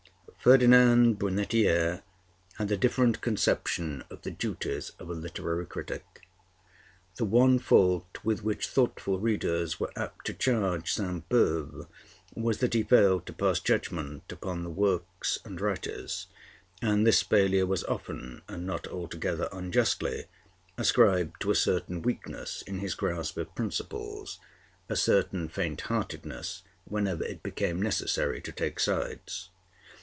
Ferdinand 0.43 1.19
Brunetière 1.19 2.01
had 2.57 2.71
a 2.71 2.75
different 2.75 3.21
conception 3.21 4.03
of 4.09 4.23
the 4.23 4.31
duties 4.31 4.89
of 4.97 5.07
a 5.07 5.13
literary 5.13 5.67
critic. 5.67 6.23
The 7.17 7.25
one 7.25 7.59
fault 7.59 8.17
with 8.23 8.43
which 8.43 8.67
thoughtful 8.67 9.19
readers 9.19 9.79
were 9.79 9.91
apt 9.95 10.25
to 10.25 10.33
charge 10.33 10.91
Sainte 10.93 11.29
Beuve 11.29 11.85
was, 12.33 12.57
that 12.57 12.73
he 12.73 12.81
failed 12.81 13.27
to 13.27 13.33
pass 13.33 13.59
judgment 13.59 14.23
upon 14.31 14.63
the 14.63 14.71
works 14.71 15.37
and 15.45 15.61
writers; 15.61 16.25
and 16.81 17.05
this 17.05 17.21
failure 17.21 17.67
was 17.67 17.83
often, 17.83 18.41
and 18.47 18.65
not 18.65 18.87
altogether 18.87 19.47
unjustly, 19.51 20.25
ascribed 20.75 21.39
to 21.41 21.51
a 21.51 21.55
certain 21.55 22.01
weakness 22.01 22.63
in 22.63 22.79
his 22.79 22.95
grasp 22.95 23.37
of 23.37 23.53
principles, 23.53 24.39
a 24.89 24.95
certain 24.95 25.47
faint 25.47 25.81
heartedness 25.81 26.63
whenever 26.85 27.23
it 27.25 27.43
became 27.43 27.79
necessary 27.79 28.41
to 28.41 28.51
take 28.51 28.79
sides. 28.79 29.49